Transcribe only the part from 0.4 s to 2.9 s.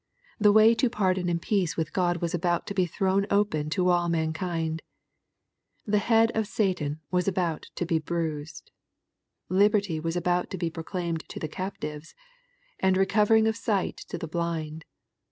way to pardon and peace with God was about to be